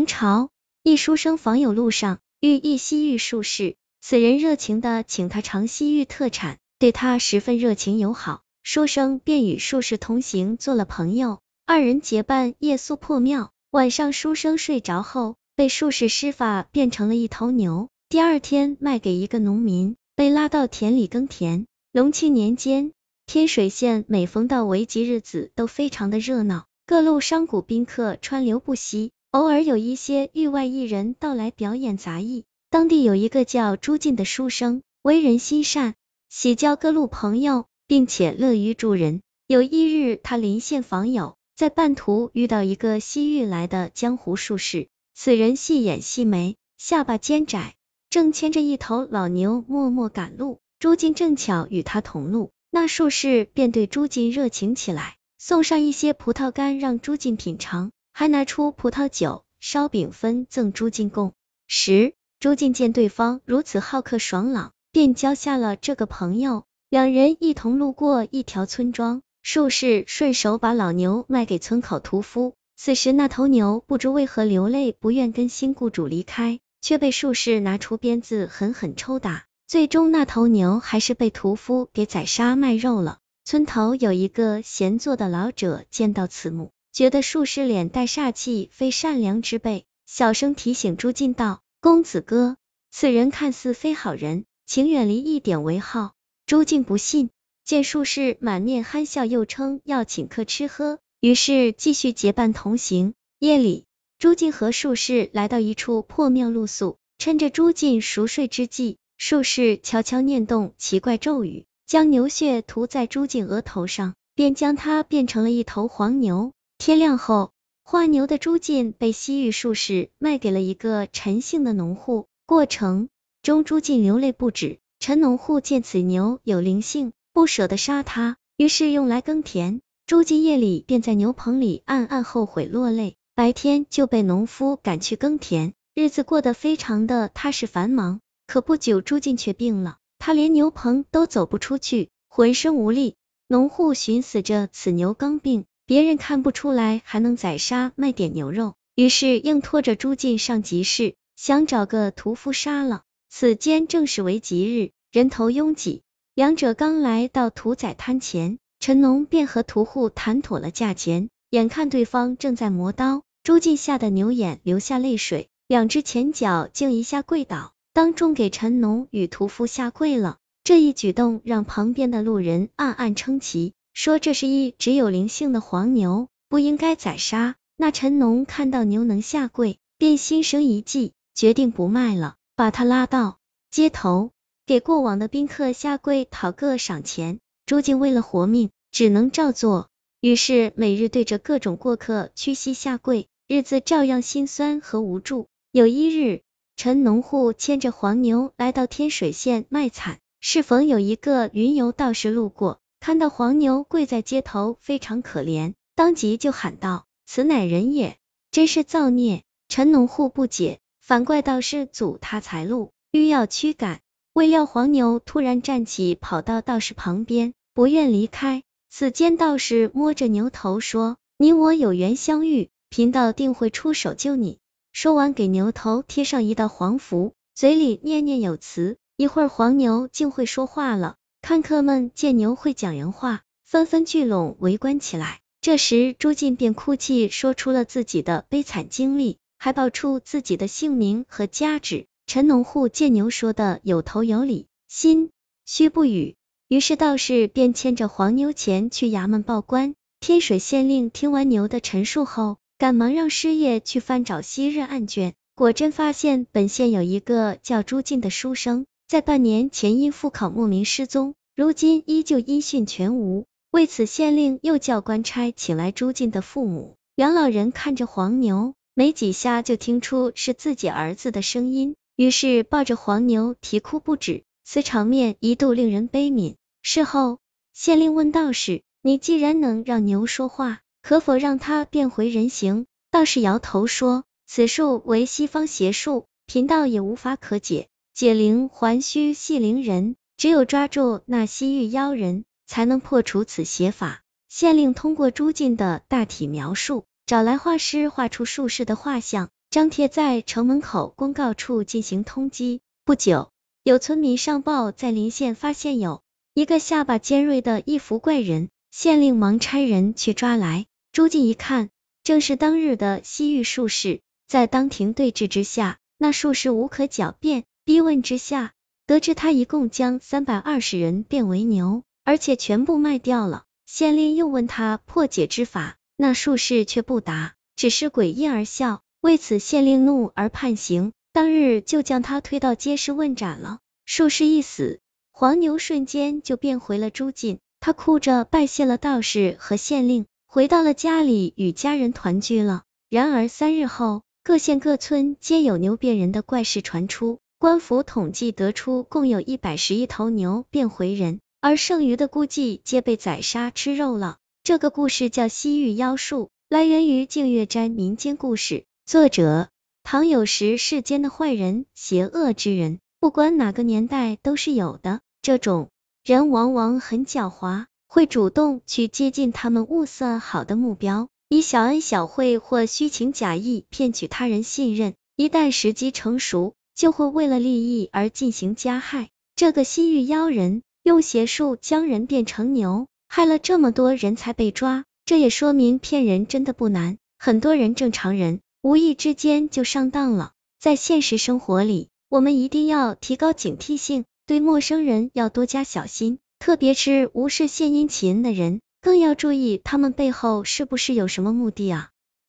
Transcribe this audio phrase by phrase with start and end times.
[0.00, 0.48] 明朝，
[0.82, 8.40] 一书生访友路上遇一西域术士，此人热情的请他尝西域特产，对他十分热情友好。
[8.62, 11.40] 书生便与术士同行，做了朋友。
[11.66, 17.90] 二人结伴夜宿破庙，晚上书生睡着后，被术士施法变成了一头牛。
[18.08, 21.66] 第二天卖给一个农民，被拉到田里耕田。
[21.92, 22.92] 隆庆年间，
[23.26, 29.12] 天水县每逢到为吉日子都非常的热闹，各路商贾宾客川流不息。
[29.32, 32.44] 偶尔有一些域外艺人到来表演杂艺。
[32.68, 35.94] 当地有一个叫朱进的书生，为人心善，
[36.28, 39.22] 喜交各路朋友，并且乐于助人。
[39.46, 44.88] 有一日，他临县访友，在半途遇到一个西域来的江湖术士。
[45.14, 47.76] 此人细眼细眉，下巴尖窄，
[48.08, 50.58] 正牵着一头老牛默默赶路。
[50.80, 57.92] 朱进正巧与他同路，那术士便对朱进热情起来，送上一些葡萄干让朱进品尝。
[58.12, 61.32] 还拿出葡萄酒、烧饼分赠朱进贡
[61.66, 62.14] 十。
[62.38, 66.64] 朱进见对方如此好客爽朗，便交下了这个朋友。
[66.88, 72.54] 两人一同路过一条村庄，术士顺手把老牛卖给村口屠夫。
[72.76, 79.44] 此时那头牛不知为何流泪，不愿跟新雇主离开，却被术士拿出鞭子狠狠抽打。
[79.66, 83.18] 最终那头牛还是被屠夫给宰杀卖肉了。
[83.44, 86.72] 村头有一个闲坐的老者，见到此幕。
[86.92, 92.56] 觉得术士脸带煞气，非善良之辈，小声提醒朱进道：“公子哥，
[92.90, 96.12] 此人看似非好人，请远离一点为好。”
[96.46, 97.30] 朱进不信，
[97.64, 103.14] 见术士满面憨笑，又称要请客吃喝，于是继续结伴同行。
[103.38, 103.84] 夜里，
[104.18, 116.52] 朱进和术士来到一处破庙露宿，趁着朱进熟睡之际，术士悄悄念动奇怪咒语，将牛血涂在朱进额头上，便将他变成了一头黄牛。
[116.80, 117.52] 天亮后，
[117.84, 122.26] 画牛的朱进被西域术士卖给了一个陈姓的农户。
[122.46, 123.10] 过程
[123.42, 124.78] 中，朱进流泪不止。
[124.98, 129.82] 陈农户见此牛有灵性，不舍得杀它，于是用来耕田。
[130.06, 138.22] 朱进夜里便在牛棚里暗暗后悔落泪，白天就被农夫赶去耕田，日子过得非常的踏实繁忙。
[138.46, 143.16] 可不久，朱进却病了，他连牛棚都走不出去，浑身无力。
[143.48, 145.66] 农户寻思着此牛刚病。
[145.90, 153.02] 别人看不出来，还能宰杀卖点牛肉，于是硬拖着朱进上集市，想找个屠夫杀了。
[153.28, 156.02] 此间正是为吉日，人头拥挤。
[156.36, 161.28] 两者刚来到屠宰摊前，陈农便和屠户谈妥了价钱。
[161.50, 170.36] 眼看对方正在磨刀，朱进吓得牛眼流下泪水，两只前脚竟一下跪倒，当众给陈农与屠夫下跪了。
[170.62, 173.72] 这一举动让旁边的路人暗暗称奇。
[174.02, 177.56] 说这是一只有灵性的黄牛，不应该宰杀。
[177.76, 183.36] 那陈农看到牛能下跪，便心生一计，决定不卖了，把他拉到
[183.70, 184.30] 街头，
[184.64, 187.40] 给过往的宾客下跪讨个赏钱。
[187.66, 189.90] 朱静为了活命，只能照做，
[190.22, 195.46] 于是每日对着各种过客屈膝下跪，日子照样心酸和无助。
[195.72, 196.40] 有一日，
[196.74, 202.79] 陈农户牵着黄牛来到天水县卖惨，适逢有一个云游道士路过。
[203.00, 208.18] 看到黄牛跪在街头，非常可怜，当即就喊道：“此乃人也，
[208.50, 214.00] 真是造孽！”陈农户不解，反怪道士阻他财路，欲要驱赶。
[214.34, 218.64] 未料黄牛突然站起，跑到道士旁边，不愿离开。
[218.90, 224.58] 此间道士摸着牛头说：“你我有缘相遇，贫道定会出手救你。”
[224.92, 228.98] 说完，给牛头贴上一道黄符，嘴里念念有词。
[229.16, 231.16] 一会儿，黄牛竟会说话了。
[231.42, 235.40] 看客们见牛会讲人话，纷纷聚拢围观起来。
[235.60, 242.06] 这时，朱进便哭泣，说出了自己的悲惨经历，还报出自己的姓名和家址。
[242.26, 245.30] 陈农户见牛说的有头有理，心
[245.66, 246.36] 虚不语。
[246.68, 249.96] 于是道士便牵着黄牛前去衙门报官。
[250.20, 258.86] 天水县令听完牛的陈述后，赶忙让师爷去翻找昔日案卷，果真发现本县有一个叫朱进的书生。
[259.08, 263.44] 在半年前因赴考莫名失踪，如今依旧音讯全无。
[263.70, 266.96] 为此，县令又叫官差请来朱进的父母。
[267.16, 274.44] 杨老人看着黄牛，没几下就听出是自己儿子的声音，于是抱着黄牛啼哭不止。
[274.64, 276.54] 此场面一度令人悲悯。
[276.80, 277.40] 事后，
[277.74, 294.22] 县令问道士：“你既然能让牛说话，可否让它变回人形？”道士摇头说：“此术为西方邪术，贫道也无法可解。”解铃还须系铃人，只有抓住那西域妖人，才能破除此邪法。
[294.48, 302.80] 县令通过朱进的大体描述，找来画师画出术士的画像，张贴在城门口公告处进行通缉。
[303.04, 303.50] 不久，
[303.82, 306.22] 有村民上报，在临县发现有
[306.54, 310.86] 一个下巴尖锐的异服怪人，县令忙差人去抓来。
[311.12, 311.90] 朱进一看，
[312.24, 314.22] 正是当日的西域术士。
[314.48, 317.64] 在当庭对质之下，那术士无可狡辩。
[317.84, 318.72] 逼问之下，
[319.10, 323.64] 得知他一共将三百二十人变为牛，而且全部卖掉了。
[323.84, 329.02] 县令又问他破解之法，那术士却不答，只是诡异而笑。
[329.20, 333.80] 为此，县令怒而判刑，当日就将他推到街市问斩了。
[334.04, 335.00] 术士一死，
[335.32, 337.58] 黄牛瞬间就变回了朱进。
[337.80, 342.84] 他哭着拜谢了道士和县令，回到了家里与家人团聚了。
[343.08, 347.40] 然而三日后，各县各村皆有牛变人的怪事传出。
[347.60, 354.38] 官府统计得出，共有一百十一头牛变回人，而剩余的估计皆被宰杀吃肉了。
[354.64, 358.86] 这个故事叫西域妖术，来源于净月斋民间故事。
[359.04, 359.68] 作者
[360.02, 365.20] 唐有时，世间的坏人、邪恶之人，不管哪个年代都是有的。
[365.42, 365.90] 这种
[366.24, 375.12] 人往往很狡猾，会主动去接近他们物色好的目标，以小恩小惠或虚情假意骗取他人信任。
[375.36, 379.30] 一旦时机成熟，就会为了利益而进行加害。
[379.56, 385.06] 这个西域妖人用邪术将人变成牛，害了这么多人才被抓。
[385.24, 390.52] 这也说明骗人真的不难，很多人正常人无意之间就上当了。
[390.78, 402.10] 在现实生活里，我们一定要提高警惕性，对陌生人要多加小心，特别是无事献殷勤的人，更要注意他们背后是不是有什么目的啊。